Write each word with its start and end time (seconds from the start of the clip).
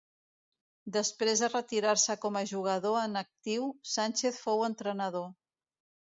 Després 0.93 1.41
de 1.43 1.49
retirar-se 1.51 2.15
com 2.23 2.39
a 2.41 2.41
jugador 2.51 2.97
en 3.01 3.19
actiu, 3.21 3.67
Sánchez 3.97 4.39
fou 4.47 4.65
entrenador. 4.69 5.29